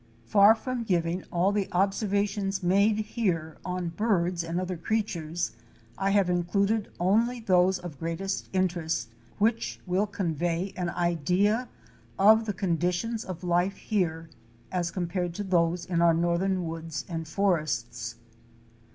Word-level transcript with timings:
Far 0.25 0.55
from 0.55 0.81
giving 0.81 1.21
all 1.25 1.51
the 1.51 1.69
observations 1.71 2.63
made 2.63 2.97
here 2.97 3.57
on 3.63 3.89
birds 3.89 4.43
and 4.43 4.59
other 4.59 4.75
creatures, 4.75 5.51
I 5.95 6.09
have 6.09 6.27
included 6.27 6.91
only 6.99 7.39
those 7.39 7.77
of 7.77 7.99
greatest 7.99 8.49
interest, 8.51 9.09
which 9.37 9.79
will 9.85 10.07
convey 10.07 10.73
an 10.75 10.89
idea 10.89 11.69
of 12.17 12.47
the 12.47 12.53
conditions 12.53 13.23
of 13.23 13.43
life 13.43 13.75
here 13.75 14.27
as 14.71 14.89
compared 14.89 15.35
to 15.35 15.43
those 15.43 15.85
in 15.85 16.01
our 16.01 16.15
northern 16.15 16.65
woods 16.67 17.05
and 17.07 17.27
forests. 17.27 18.15